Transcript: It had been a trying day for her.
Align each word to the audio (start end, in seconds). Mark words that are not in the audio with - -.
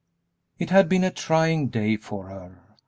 It 0.57 0.71
had 0.71 0.89
been 0.89 1.03
a 1.03 1.11
trying 1.11 1.67
day 1.67 1.95
for 1.95 2.29
her. 2.29 2.57